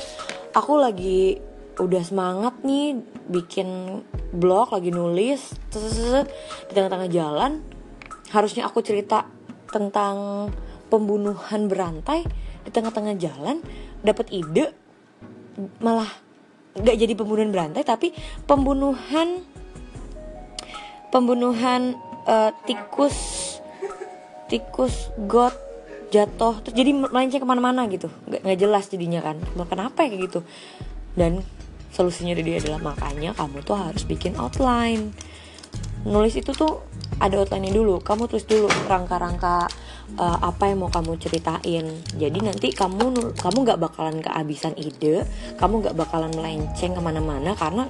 aku 0.53 0.77
lagi 0.77 1.41
udah 1.75 2.03
semangat 2.05 2.63
nih 2.63 2.95
bikin 3.27 3.99
blog 4.31 4.71
lagi 4.71 4.95
nulis 4.95 5.51
di 5.75 6.71
tengah-tengah 6.71 7.11
jalan 7.11 7.59
harusnya 8.31 8.63
aku 8.63 8.79
cerita 8.79 9.27
tentang 9.67 10.47
pembunuhan 10.95 11.67
berantai 11.67 12.23
di 12.63 12.69
tengah-tengah 12.71 13.19
jalan 13.19 13.59
dapat 13.99 14.31
ide 14.31 14.71
malah 15.83 16.07
nggak 16.75 16.95
jadi 16.95 17.13
pembunuhan 17.19 17.51
berantai 17.51 17.83
tapi 17.83 18.15
pembunuhan 18.47 19.43
pembunuhan 21.11 21.95
uh, 22.27 22.51
tikus 22.63 23.15
tikus 24.47 25.11
got 25.27 25.55
jatuh 26.13 26.63
terus 26.63 26.75
jadi 26.77 26.91
melenceng 26.95 27.41
ke 27.43 27.47
mana-mana 27.47 27.83
gitu. 27.91 28.07
Nggak 28.29 28.57
jelas 28.59 28.87
jadinya 28.87 29.19
kan. 29.19 29.41
Kenapa 29.67 30.05
ya 30.05 30.15
kayak 30.15 30.21
gitu? 30.31 30.39
Dan 31.17 31.43
solusinya 31.91 32.35
dari 32.35 32.55
dia 32.55 32.57
adalah 32.63 32.93
makanya 32.95 33.35
kamu 33.35 33.63
tuh 33.65 33.75
harus 33.75 34.03
bikin 34.07 34.37
outline. 34.39 35.11
Nulis 36.05 36.37
itu 36.37 36.53
tuh 36.53 36.85
ada 37.19 37.35
outline 37.41 37.73
dulu. 37.73 37.99
Kamu 37.99 38.29
tulis 38.29 38.45
dulu 38.45 38.69
rangka-rangka 38.87 39.67
uh, 40.17 40.39
apa 40.41 40.71
yang 40.71 40.85
mau 40.85 40.91
kamu 40.91 41.17
ceritain. 41.17 41.85
Jadi 42.15 42.39
nanti 42.41 42.71
kamu 42.71 43.35
kamu 43.35 43.57
nggak 43.65 43.79
bakalan 43.81 44.21
kehabisan 44.21 44.77
ide 44.77 45.25
kamu 45.57 45.85
nggak 45.85 45.95
bakalan 45.97 46.31
melenceng 46.33 46.93
ke 46.93 47.01
mana-mana 47.01 47.57
karena 47.57 47.89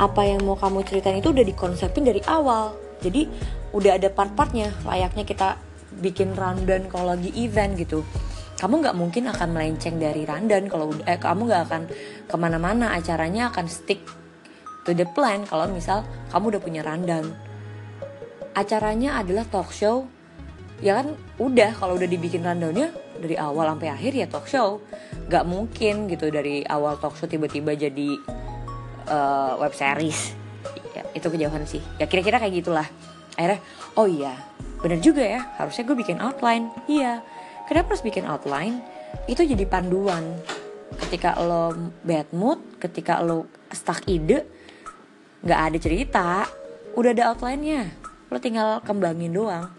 apa 0.00 0.22
yang 0.26 0.42
mau 0.42 0.58
kamu 0.58 0.82
ceritain 0.82 1.20
itu 1.20 1.30
udah 1.30 1.44
dikonsepin 1.46 2.04
dari 2.04 2.20
awal. 2.26 2.74
Jadi 3.00 3.28
udah 3.74 4.00
ada 4.00 4.08
part-partnya 4.08 4.72
layaknya 4.86 5.24
kita 5.28 5.60
bikin 6.00 6.34
rundown 6.34 6.90
kalau 6.90 7.14
lagi 7.14 7.30
event 7.38 7.78
gitu. 7.78 8.02
Kamu 8.54 8.80
nggak 8.80 8.96
mungkin 8.96 9.28
akan 9.28 9.48
melenceng 9.50 9.98
dari 9.98 10.24
rundown 10.24 10.70
kalau 10.70 10.94
eh 11.04 11.18
kamu 11.18 11.40
nggak 11.50 11.62
akan 11.68 11.82
ke 12.30 12.36
mana-mana 12.38 12.94
acaranya 12.96 13.50
akan 13.52 13.66
stick 13.68 14.00
to 14.88 14.94
the 14.96 15.04
plan 15.04 15.44
kalau 15.44 15.68
misal 15.68 16.06
kamu 16.32 16.56
udah 16.56 16.62
punya 16.62 16.80
rundown. 16.86 17.34
Acaranya 18.54 19.18
adalah 19.18 19.42
talk 19.50 19.74
show 19.74 20.06
ya 20.84 21.00
kan 21.00 21.16
udah 21.40 21.72
kalau 21.80 21.96
udah 21.96 22.04
dibikin 22.04 22.44
rundownnya 22.44 22.92
dari 23.16 23.40
awal 23.40 23.72
sampai 23.72 23.88
akhir 23.88 24.12
ya 24.12 24.26
talk 24.28 24.44
show. 24.44 24.84
Nggak 25.32 25.44
mungkin 25.48 25.94
gitu 26.12 26.28
dari 26.28 26.60
awal 26.68 27.00
talk 27.00 27.16
show 27.16 27.24
tiba-tiba 27.24 27.72
jadi 27.72 28.20
uh, 29.08 29.56
web 29.56 29.72
series. 29.72 30.36
Ya, 30.92 31.02
itu 31.16 31.24
kejauhan 31.24 31.64
sih. 31.64 31.80
Ya 31.96 32.04
kira-kira 32.04 32.36
kayak 32.36 32.60
gitulah. 32.60 32.84
Akhirnya 33.34 33.64
oh 33.96 34.04
iya 34.04 34.36
bener 34.84 35.00
juga 35.00 35.24
ya 35.24 35.40
harusnya 35.56 35.88
gue 35.88 35.96
bikin 35.96 36.20
outline. 36.20 36.68
Iya. 36.84 37.24
Kenapa 37.64 37.96
harus 37.96 38.04
bikin 38.04 38.28
outline? 38.28 38.84
Itu 39.24 39.40
jadi 39.40 39.64
panduan. 39.64 40.36
Ketika 41.00 41.40
lo 41.40 41.72
bad 42.04 42.28
mood 42.36 42.60
ketika 42.76 43.24
lo 43.24 43.48
stuck 43.72 44.04
ide 44.04 44.44
nggak 45.40 45.60
ada 45.72 45.78
cerita. 45.80 46.28
Udah 46.92 47.10
ada 47.16 47.32
outline-nya. 47.32 47.88
Lo 48.28 48.36
tinggal 48.36 48.84
kembangin 48.84 49.32
doang 49.32 49.72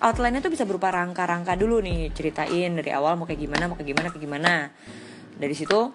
outline-nya 0.00 0.44
tuh 0.44 0.52
bisa 0.52 0.68
berupa 0.68 0.92
rangka-rangka 0.92 1.56
dulu 1.56 1.80
nih. 1.80 2.12
Ceritain 2.12 2.72
dari 2.76 2.90
awal 2.92 3.16
mau 3.16 3.24
kayak 3.24 3.40
gimana 3.40 3.68
mau 3.68 3.76
kayak 3.78 3.88
gimana 3.94 4.06
kayak 4.12 4.22
gimana. 4.22 4.52
Dari 5.36 5.54
situ 5.56 5.92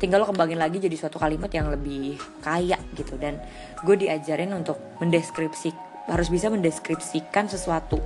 tinggal 0.00 0.24
lo 0.24 0.26
kembangin 0.28 0.56
lagi 0.56 0.80
jadi 0.80 0.96
suatu 0.96 1.20
kalimat 1.20 1.50
yang 1.50 1.70
lebih 1.70 2.18
kaya 2.42 2.78
gitu. 2.94 3.18
Dan 3.18 3.38
gue 3.82 3.96
diajarin 3.98 4.54
untuk 4.54 4.78
mendeskripsi 5.02 5.70
harus 6.10 6.28
bisa 6.30 6.50
mendeskripsikan 6.52 7.50
sesuatu. 7.50 7.98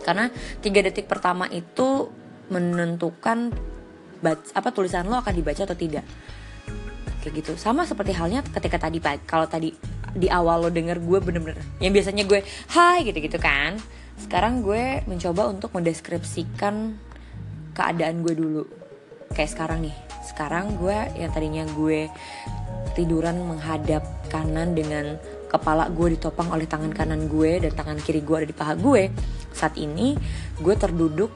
Karena 0.00 0.32
tiga 0.64 0.80
detik 0.80 1.06
pertama 1.06 1.44
itu 1.52 2.08
menentukan 2.50 3.52
apa 4.52 4.68
tulisan 4.72 5.08
lo 5.08 5.20
akan 5.20 5.32
dibaca 5.36 5.64
atau 5.68 5.76
tidak. 5.76 6.04
Kayak 7.20 7.44
gitu. 7.44 7.52
Sama 7.60 7.84
seperti 7.84 8.16
halnya 8.16 8.40
ketika 8.40 8.80
tadi 8.80 8.98
kalau 9.28 9.44
tadi 9.44 9.76
di 10.10 10.26
awal 10.26 10.66
lo 10.66 10.70
denger 10.72 10.98
gue 10.98 11.18
bener-bener 11.22 11.62
yang 11.78 11.94
biasanya 11.94 12.26
gue 12.26 12.42
hai 12.74 13.06
gitu-gitu 13.06 13.38
kan 13.38 13.78
sekarang 14.20 14.60
gue 14.60 15.00
mencoba 15.08 15.48
untuk 15.48 15.72
mendeskripsikan 15.72 16.94
keadaan 17.72 18.20
gue 18.20 18.34
dulu. 18.36 18.62
Kayak 19.32 19.50
sekarang 19.56 19.78
nih. 19.88 19.96
Sekarang 20.20 20.76
gue 20.76 20.98
yang 21.16 21.32
tadinya 21.32 21.64
gue 21.72 22.06
tiduran 22.92 23.40
menghadap 23.40 24.04
kanan 24.28 24.76
dengan 24.76 25.16
kepala 25.50 25.90
gue 25.90 26.14
ditopang 26.14 26.52
oleh 26.54 26.70
tangan 26.70 26.94
kanan 26.94 27.26
gue 27.26 27.66
dan 27.66 27.72
tangan 27.74 27.98
kiri 27.98 28.22
gue 28.22 28.36
ada 28.44 28.46
di 28.46 28.54
paha 28.54 28.74
gue 28.78 29.10
saat 29.50 29.74
ini 29.74 30.14
gue 30.62 30.74
terduduk 30.78 31.34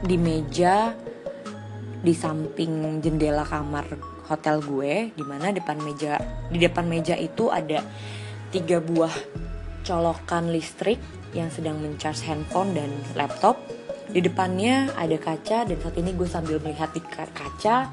di 0.00 0.16
meja 0.16 0.96
di 2.00 2.12
samping 2.16 3.04
jendela 3.04 3.44
kamar 3.44 3.84
hotel 4.28 4.64
gue 4.64 5.12
di 5.12 5.24
mana 5.24 5.52
depan 5.52 5.76
meja 5.84 6.16
di 6.48 6.56
depan 6.56 6.88
meja 6.88 7.12
itu 7.16 7.52
ada 7.52 7.84
tiga 8.48 8.80
buah 8.80 9.12
colokan 9.84 10.48
listrik 10.48 10.96
yang 11.34 11.50
sedang 11.50 11.82
mencharge 11.82 12.22
handphone 12.24 12.72
dan 12.72 12.90
laptop. 13.18 13.58
Di 14.04 14.22
depannya 14.22 14.94
ada 14.94 15.16
kaca 15.18 15.66
dan 15.66 15.76
saat 15.80 15.96
ini 15.98 16.14
gue 16.14 16.28
sambil 16.28 16.62
melihat 16.62 16.92
di 16.94 17.02
kaca 17.02 17.90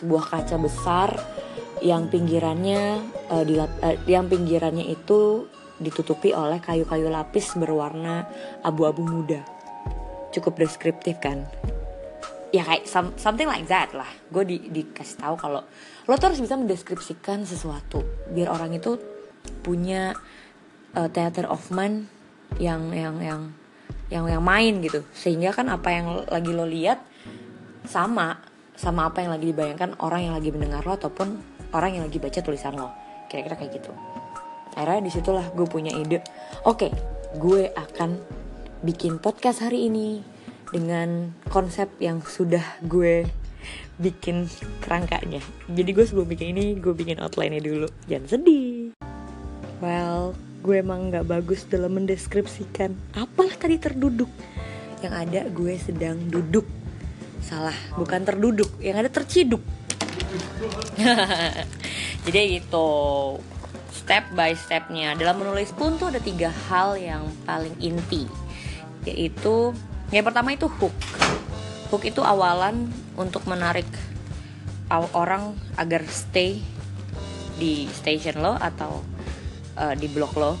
sebuah 0.00 0.24
kaca 0.26 0.56
besar 0.58 1.14
yang 1.84 2.08
pinggirannya 2.08 3.00
uh, 3.30 3.44
di, 3.44 3.56
uh, 3.56 3.96
yang 4.08 4.26
pinggirannya 4.26 4.88
itu 4.88 5.46
ditutupi 5.80 6.36
oleh 6.36 6.60
kayu-kayu 6.60 7.08
lapis 7.08 7.56
berwarna 7.56 8.28
abu-abu 8.64 9.04
muda. 9.04 9.40
Cukup 10.32 10.60
deskriptif 10.60 11.20
kan? 11.20 11.48
Ya 12.50 12.66
kayak 12.66 12.84
some, 12.84 13.14
something 13.16 13.46
like 13.48 13.68
that 13.68 13.92
lah. 13.96 14.08
Gue 14.28 14.44
di, 14.44 14.56
dikasih 14.68 15.20
tahu 15.20 15.34
kalau 15.40 15.62
lo 16.08 16.16
tuh 16.18 16.32
harus 16.32 16.42
bisa 16.42 16.58
mendeskripsikan 16.58 17.46
sesuatu 17.46 18.02
biar 18.32 18.50
orang 18.50 18.74
itu 18.74 18.98
punya 19.62 20.16
uh, 20.96 21.08
theater 21.08 21.46
of 21.46 21.70
mind 21.70 22.10
yang 22.58 22.90
yang 22.90 23.16
yang 23.20 23.40
yang 24.10 24.24
yang 24.26 24.42
main 24.42 24.82
gitu. 24.82 25.06
Sehingga 25.14 25.54
kan 25.54 25.70
apa 25.70 25.88
yang 25.94 26.26
lagi 26.26 26.50
lo 26.50 26.66
lihat 26.66 26.98
sama 27.86 28.42
sama 28.74 29.12
apa 29.12 29.22
yang 29.22 29.30
lagi 29.36 29.52
dibayangkan 29.52 30.00
orang 30.00 30.30
yang 30.30 30.34
lagi 30.34 30.50
mendengar 30.50 30.82
lo 30.84 30.96
ataupun 30.96 31.36
orang 31.76 32.00
yang 32.00 32.04
lagi 32.08 32.18
baca 32.18 32.40
tulisan 32.42 32.74
lo. 32.74 32.90
Kira-kira 33.30 33.54
kayak 33.54 33.72
gitu. 33.78 33.92
Akhirnya 34.74 35.06
di 35.06 35.10
situlah 35.14 35.46
gue 35.54 35.66
punya 35.66 35.94
ide. 35.94 36.26
Oke 36.66 36.90
gue 37.38 37.70
akan 37.70 38.18
bikin 38.82 39.22
podcast 39.22 39.62
hari 39.62 39.86
ini 39.86 40.24
dengan 40.74 41.30
konsep 41.46 41.86
yang 42.02 42.22
sudah 42.24 42.62
gue 42.82 43.26
bikin 44.00 44.48
kerangkanya. 44.82 45.38
Jadi 45.70 45.90
gue 45.92 46.04
sebelum 46.08 46.26
bikin 46.26 46.56
ini 46.56 46.74
gue 46.80 46.96
bikin 46.96 47.22
outline-nya 47.22 47.62
dulu. 47.62 47.86
Jangan 48.10 48.26
sedih. 48.26 48.96
Well 49.78 50.49
gue 50.60 50.76
emang 50.76 51.08
gak 51.08 51.24
bagus 51.24 51.64
dalam 51.64 51.96
mendeskripsikan. 51.96 52.92
Apalah 53.16 53.56
tadi 53.56 53.80
terduduk? 53.80 54.28
Yang 55.00 55.14
ada 55.16 55.40
gue 55.48 55.74
sedang 55.80 56.16
duduk. 56.28 56.68
Salah 57.40 57.76
bukan 57.96 58.20
terduduk 58.20 58.68
yang 58.84 59.00
ada 59.00 59.08
terciduk. 59.08 59.64
Jadi 62.28 62.60
gitu 62.60 62.88
step 63.88 64.36
by 64.36 64.52
stepnya. 64.52 65.16
Dalam 65.16 65.40
menulis 65.40 65.72
pun 65.72 65.96
tuh 65.96 66.12
ada 66.12 66.20
tiga 66.20 66.52
hal 66.68 67.00
yang 67.00 67.24
paling 67.48 67.72
inti 67.80 68.28
yaitu 69.08 69.72
yang 70.12 70.28
pertama 70.28 70.52
itu 70.52 70.68
hook. 70.68 70.92
Hook 71.88 72.04
itu 72.04 72.20
awalan 72.20 72.92
untuk 73.16 73.48
menarik 73.48 73.88
orang 74.90 75.54
agar 75.78 76.02
stay 76.10 76.60
di 77.56 77.86
station 77.94 78.42
lo 78.42 78.58
atau 78.58 79.06
uh, 79.80 79.96
di 79.96 80.06
blog 80.12 80.36
lo 80.36 80.52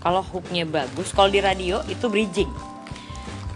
kalau 0.00 0.22
hooknya 0.24 0.64
bagus 0.64 1.12
kalau 1.12 1.28
di 1.28 1.42
radio 1.42 1.82
itu 1.90 2.06
bridging. 2.08 2.48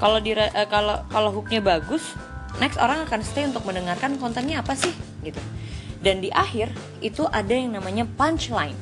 Kalau 0.03 0.19
di 0.19 0.35
uh, 0.35 0.51
kalau 0.69 1.01
kalau 1.09 1.31
hooknya 1.31 1.65
bagus 1.65 2.19
next 2.59 2.77
orang 2.77 3.07
akan 3.07 3.23
stay 3.23 3.47
untuk 3.47 3.65
mendengarkan 3.65 4.21
kontennya 4.21 4.61
apa 4.61 4.77
sih 4.77 4.93
gitu. 5.23 5.41
Dan 6.01 6.25
di 6.25 6.33
akhir 6.33 6.73
itu 7.05 7.29
ada 7.29 7.53
yang 7.53 7.77
namanya 7.77 8.09
punchline. 8.19 8.77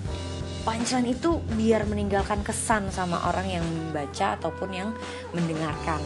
Punchline 0.62 1.12
itu 1.12 1.42
biar 1.58 1.84
meninggalkan 1.84 2.40
kesan 2.46 2.88
sama 2.88 3.20
orang 3.28 3.60
yang 3.60 3.64
membaca 3.66 4.38
ataupun 4.38 4.70
yang 4.72 4.90
mendengarkan 5.36 6.00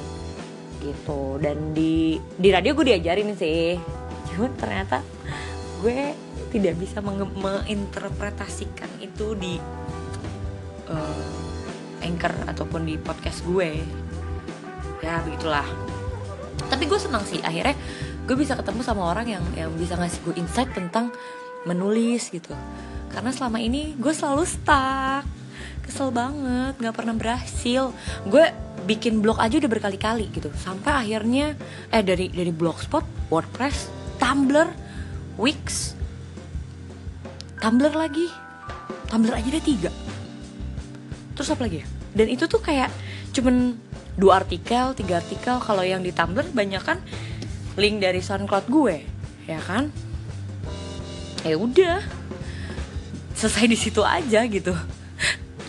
gitu. 0.83 1.39
Dan 1.39 1.77
di 1.77 2.19
di 2.19 2.49
radio 2.51 2.75
gue 2.75 2.91
diajarin 2.91 3.39
sih. 3.39 3.79
Cuma 4.33 4.51
ternyata 4.57 5.05
gue 5.85 6.17
tidak 6.53 6.77
bisa 6.77 7.01
menginterpretasikan 7.01 8.93
itu 9.01 9.33
di 9.41 9.57
uh, 10.93 12.05
anchor 12.05 12.33
ataupun 12.45 12.85
di 12.85 13.01
podcast 13.01 13.41
gue. 13.49 13.81
Ya 15.01 15.25
begitulah. 15.25 15.65
Tapi 16.69 16.85
gue 16.85 17.01
senang 17.01 17.25
sih 17.25 17.41
akhirnya 17.41 17.75
gue 18.29 18.37
bisa 18.37 18.55
ketemu 18.55 18.85
sama 18.85 19.09
orang 19.09 19.27
yang 19.27 19.45
yang 19.57 19.73
bisa 19.75 19.97
ngasih 19.97 20.21
gue 20.29 20.35
insight 20.37 20.71
tentang 20.77 21.09
menulis 21.65 22.29
gitu. 22.29 22.53
Karena 23.09 23.33
selama 23.33 23.59
ini 23.59 23.97
gue 23.97 24.13
selalu 24.13 24.45
stuck. 24.45 25.25
Kesel 25.83 26.15
banget 26.15 26.79
nggak 26.79 26.95
pernah 26.95 27.17
berhasil. 27.17 27.91
Gue 28.29 28.45
bikin 28.85 29.25
blog 29.25 29.41
aja 29.41 29.57
udah 29.57 29.73
berkali-kali 29.73 30.29
gitu. 30.31 30.53
Sampai 30.55 31.09
akhirnya 31.09 31.57
eh 31.89 32.05
dari 32.05 32.29
dari 32.29 32.53
blogspot 32.53 33.33
wordpress 33.33 33.89
tumblr 34.21 34.69
wix 35.41 35.97
tumblr 37.63 37.95
lagi. 37.95 38.27
Tumblr 39.07 39.31
aja 39.31 39.49
deh 39.49 39.63
tiga. 39.63 39.95
Terus 41.39 41.49
apa 41.55 41.71
lagi 41.71 41.87
ya? 41.87 41.87
Dan 42.13 42.27
itu 42.29 42.51
tuh 42.51 42.59
kayak 42.59 42.91
cuman 43.31 43.79
dua 44.19 44.43
artikel 44.43 44.99
tiga 44.99 45.23
artikel. 45.23 45.63
Kalau 45.63 45.87
yang 45.87 46.03
di 46.03 46.11
tumblr 46.11 46.51
banyak 46.51 46.83
kan 46.83 46.99
link 47.79 48.03
dari 48.03 48.19
SoundCloud 48.19 48.67
gue 48.67 48.97
ya 49.47 49.63
kan? 49.63 49.95
Ya 51.47 51.55
udah. 51.55 52.03
Selesai 53.39 53.71
di 53.71 53.79
situ 53.79 54.03
aja 54.03 54.43
gitu. 54.51 54.75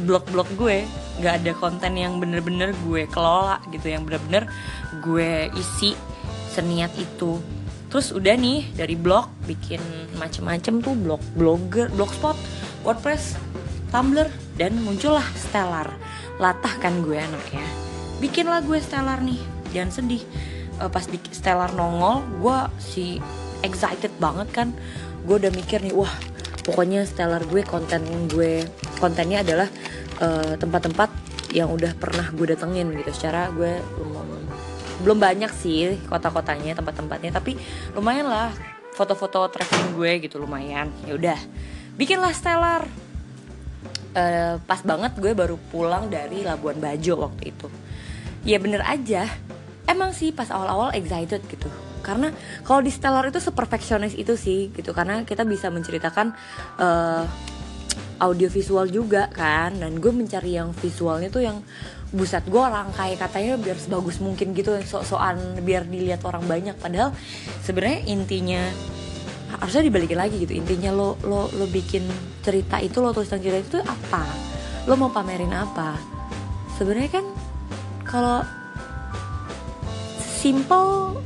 Blog-blog 0.02 0.50
gue. 0.58 0.82
Nggak 1.22 1.34
ada 1.46 1.52
konten 1.62 1.94
yang 1.94 2.18
bener-bener 2.18 2.74
gue 2.90 3.06
kelola 3.06 3.62
gitu 3.70 3.86
yang 3.86 4.02
bener-bener 4.02 4.50
gue 5.06 5.54
isi 5.54 5.94
seniat 6.50 6.94
itu 6.98 7.38
terus 7.94 8.10
udah 8.10 8.34
nih 8.34 8.66
dari 8.74 8.98
blog 8.98 9.30
bikin 9.46 9.78
macem-macem 10.18 10.82
tuh 10.82 10.98
blog 10.98 11.22
blogger 11.38 11.94
blogspot 11.94 12.34
wordpress 12.82 13.38
tumblr 13.94 14.26
dan 14.58 14.74
muncullah 14.82 15.26
stellar. 15.38 15.94
Latah 16.42 16.82
kan 16.82 17.06
gue 17.06 17.14
anaknya. 17.14 17.62
Bikinlah 18.18 18.66
gue 18.66 18.82
stellar 18.82 19.22
nih. 19.22 19.38
Jangan 19.70 19.92
sedih. 19.94 20.26
Uh, 20.82 20.90
pas 20.90 21.06
di 21.06 21.22
Stellar 21.30 21.70
nongol 21.78 22.26
gue 22.42 22.58
si 22.82 23.22
excited 23.62 24.10
banget 24.18 24.50
kan. 24.50 24.68
Gue 25.30 25.38
udah 25.38 25.54
mikir 25.54 25.86
nih 25.86 25.94
wah 25.94 26.10
pokoknya 26.66 27.06
Stellar 27.06 27.46
gue 27.46 27.62
konten 27.62 28.02
gue 28.34 28.66
kontennya 28.98 29.44
adalah 29.44 29.68
eh, 30.24 30.56
tempat-tempat 30.56 31.10
uh, 31.12 31.52
yang 31.52 31.70
udah 31.70 31.94
pernah 31.94 32.34
gue 32.34 32.56
datengin 32.58 32.90
gitu. 32.98 33.14
Secara 33.14 33.54
gue 33.54 33.78
belum 35.04 35.20
banyak 35.20 35.52
sih 35.52 36.00
kota-kotanya 36.08 36.80
tempat-tempatnya 36.80 37.36
tapi 37.36 37.60
lumayan 37.94 38.32
lah. 38.32 38.50
Foto-foto 38.94 39.50
traveling 39.50 39.98
gue 39.98 40.12
gitu 40.30 40.38
lumayan. 40.38 40.88
Ya 41.04 41.18
udah 41.18 41.40
bikinlah 42.00 42.32
Stellar. 42.32 42.86
Uh, 44.14 44.62
pas 44.70 44.78
banget 44.86 45.18
gue 45.18 45.34
baru 45.34 45.58
pulang 45.74 46.06
dari 46.06 46.46
Labuan 46.46 46.78
Bajo 46.78 47.26
waktu 47.26 47.50
itu. 47.50 47.68
Ya 48.46 48.62
bener 48.62 48.86
aja 48.86 49.26
emang 49.90 50.16
sih 50.16 50.32
pas 50.32 50.48
awal-awal 50.54 50.94
excited 50.96 51.42
gitu. 51.50 51.68
Karena 52.04 52.36
kalau 52.68 52.84
di 52.84 52.92
Stellar 52.92 53.26
itu 53.28 53.40
seperfeksionis 53.40 54.14
itu 54.14 54.36
sih 54.36 54.70
gitu 54.76 54.92
karena 54.92 55.24
kita 55.24 55.48
bisa 55.48 55.72
menceritakan 55.72 56.36
uh, 56.78 57.24
audio 58.20 58.48
visual 58.52 58.86
juga 58.92 59.32
kan. 59.32 59.74
Dan 59.80 59.98
gue 59.98 60.12
mencari 60.12 60.60
yang 60.60 60.76
visualnya 60.76 61.32
tuh 61.32 61.44
yang 61.44 61.58
buset 62.14 62.46
gue 62.46 62.62
rangkai 62.62 63.18
katanya 63.18 63.58
biar 63.58 63.74
sebagus 63.74 64.22
mungkin 64.22 64.54
gitu 64.54 64.78
sok-sokan 64.86 65.66
biar 65.66 65.90
dilihat 65.90 66.22
orang 66.24 66.46
banyak. 66.46 66.78
Padahal 66.78 67.10
sebenarnya 67.66 68.06
intinya 68.06 68.62
harusnya 69.58 69.90
dibalikin 69.90 70.22
lagi 70.22 70.38
gitu. 70.46 70.54
Intinya 70.54 70.94
lo 70.94 71.18
lo 71.26 71.50
lo 71.50 71.66
bikin 71.66 72.06
cerita 72.46 72.78
itu 72.78 73.02
lo 73.02 73.12
tulis 73.12 73.34
cerita 73.34 73.58
itu 73.58 73.82
apa? 73.82 74.24
Lo 74.86 74.94
mau 74.94 75.10
pamerin 75.10 75.52
apa? 75.58 75.98
Sebenarnya 76.78 77.10
kan 77.18 77.26
kalau 78.06 78.46
simple 80.22 81.18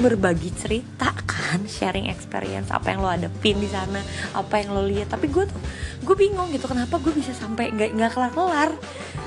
berbagi 0.00 0.48
cerita 0.56 1.12
kan 1.12 1.35
sharing 1.70 2.10
experience 2.10 2.68
apa 2.74 2.92
yang 2.92 3.00
lo 3.02 3.10
pin 3.40 3.58
di 3.58 3.70
sana 3.70 4.02
apa 4.34 4.60
yang 4.60 4.74
lo 4.74 4.82
lihat. 4.82 5.14
Tapi 5.14 5.30
gue 5.30 5.44
tuh 5.46 5.60
gue 6.02 6.16
bingung 6.18 6.50
gitu 6.52 6.66
kenapa 6.66 6.98
gue 6.98 7.12
bisa 7.14 7.32
sampai 7.32 7.72
nggak 7.72 7.90
nggak 7.96 8.10
kelar 8.12 8.32
kelar 8.34 8.70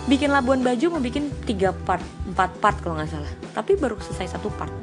bikin 0.05 0.29
Labuan 0.33 0.61
Bajo 0.61 0.89
mau 0.93 1.01
bikin 1.03 1.29
tiga 1.45 1.71
part 1.71 2.03
empat 2.27 2.51
part 2.59 2.77
kalau 2.83 2.99
nggak 2.99 3.11
salah. 3.11 3.31
Tapi 3.55 3.79
baru 3.79 3.95
selesai 3.99 4.37
satu 4.37 4.51
part. 4.53 4.73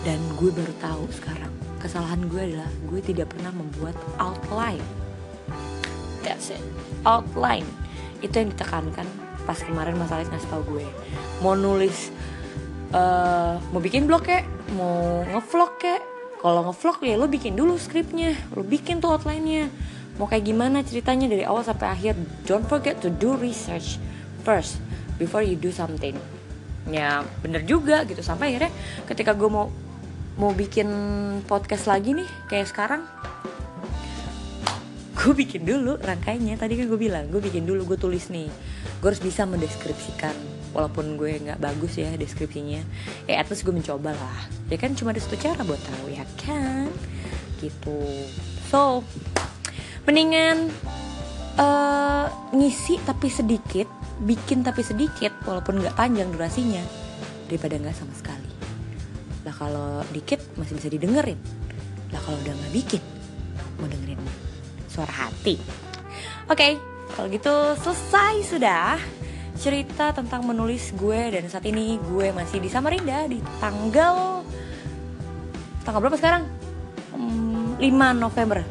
Dan 0.00 0.18
gue 0.40 0.48
baru 0.48 0.72
tahu 0.80 1.04
sekarang 1.12 1.52
kesalahan 1.80 2.20
gue 2.28 2.40
adalah 2.40 2.70
gue 2.88 3.00
tidak 3.00 3.32
pernah 3.32 3.52
membuat 3.52 3.96
outline. 4.20 4.84
That's 6.24 6.52
it. 6.52 6.60
Outline. 7.04 7.68
Itu 8.20 8.40
yang 8.40 8.52
ditekankan 8.52 9.08
pas 9.48 9.56
kemarin 9.64 9.96
masalah 9.96 10.24
ngasih 10.28 10.50
tau 10.52 10.64
gue. 10.68 10.84
Mau 11.40 11.56
nulis 11.56 12.12
uh, 12.94 13.56
mau 13.72 13.80
bikin 13.80 14.06
blog 14.06 14.26
kek 14.26 14.44
mau 14.76 15.24
ngevlog 15.26 15.72
kek 15.80 16.00
kalau 16.40 16.64
ngevlog 16.72 17.04
ya 17.04 17.14
lo 17.20 17.28
bikin 17.28 17.52
dulu 17.52 17.76
skripnya. 17.76 18.32
Lo 18.56 18.64
bikin 18.64 19.04
tuh 19.04 19.12
outline-nya. 19.12 19.68
Mau 20.16 20.24
kayak 20.24 20.48
gimana 20.48 20.80
ceritanya 20.80 21.28
dari 21.28 21.44
awal 21.44 21.60
sampai 21.60 21.92
akhir? 21.92 22.16
Don't 22.48 22.64
forget 22.64 22.96
to 23.04 23.12
do 23.12 23.36
research 23.36 24.00
first 24.40 24.80
before 25.20 25.44
you 25.44 25.52
do 25.60 25.68
something. 25.68 26.16
Ya 26.88 27.28
bener 27.44 27.60
juga 27.68 28.08
gitu. 28.08 28.24
Sampai 28.24 28.56
akhirnya 28.56 28.72
ketika 29.04 29.36
gue 29.36 29.52
mau 29.52 29.68
mau 30.40 30.56
bikin 30.56 30.88
podcast 31.44 31.84
lagi 31.84 32.16
nih 32.16 32.28
kayak 32.48 32.72
sekarang 32.72 33.04
gue 35.20 35.36
bikin 35.36 35.68
dulu 35.68 36.00
rangkainya 36.00 36.56
tadi 36.56 36.80
kan 36.80 36.88
gue 36.88 36.96
bilang 36.96 37.28
gue 37.28 37.44
bikin 37.44 37.68
dulu 37.68 37.84
gue 37.84 37.98
tulis 38.00 38.32
nih. 38.32 38.48
Gue 39.04 39.12
harus 39.12 39.20
bisa 39.20 39.44
mendeskripsikan 39.44 40.49
walaupun 40.70 41.18
gue 41.18 41.42
nggak 41.50 41.58
bagus 41.58 41.98
ya 41.98 42.14
deskripsinya 42.14 42.82
ya 43.26 43.34
at 43.42 43.50
least 43.50 43.66
gue 43.66 43.74
mencoba 43.74 44.14
lah. 44.14 44.40
Ya 44.70 44.78
kan 44.78 44.94
cuma 44.94 45.10
ada 45.10 45.20
satu 45.22 45.36
cara 45.38 45.60
buat 45.66 45.80
tahu 45.82 46.14
ya 46.14 46.24
kan? 46.38 46.90
Gitu. 47.58 47.98
So 48.70 49.02
mendingan 50.06 50.70
uh, 51.58 52.26
ngisi 52.54 53.02
tapi 53.02 53.28
sedikit 53.28 53.86
bikin 54.20 54.62
tapi 54.62 54.84
sedikit 54.84 55.32
walaupun 55.48 55.80
nggak 55.80 55.96
panjang 55.96 56.28
durasinya 56.30 56.82
daripada 57.50 57.74
nggak 57.80 57.96
sama 57.96 58.14
sekali. 58.14 58.50
Lah 59.42 59.54
kalau 59.56 60.04
dikit 60.14 60.38
masih 60.54 60.78
bisa 60.78 60.88
didengerin. 60.92 61.40
Lah 62.14 62.20
kalau 62.22 62.38
udah 62.40 62.54
nggak 62.54 62.74
bikin 62.74 63.02
mau 63.80 63.88
dengerin 63.88 64.20
suara 64.86 65.10
hati. 65.10 65.56
Oke 66.50 66.56
okay, 66.56 66.72
kalau 67.14 67.26
gitu 67.30 67.54
selesai 67.80 68.34
sudah 68.46 68.98
cerita 69.60 70.08
tentang 70.16 70.48
menulis 70.48 70.96
gue 70.96 71.36
dan 71.36 71.44
saat 71.52 71.68
ini 71.68 72.00
gue 72.00 72.32
masih 72.32 72.64
di 72.64 72.72
Samarinda 72.72 73.28
di 73.28 73.44
tanggal 73.60 74.40
tanggal 75.84 76.00
berapa 76.00 76.16
sekarang? 76.16 76.48
Hmm, 77.12 77.76
5 77.76 77.84
November 78.16 78.64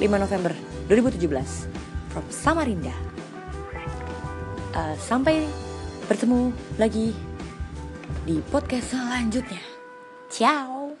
5 0.00 0.08
November 0.08 0.56
2017 0.88 2.16
from 2.16 2.24
Samarinda 2.32 2.96
uh, 4.72 4.96
sampai 4.96 5.44
bertemu 6.08 6.48
lagi 6.80 7.12
di 8.24 8.40
podcast 8.48 8.96
selanjutnya 8.96 9.60
ciao 10.32 10.96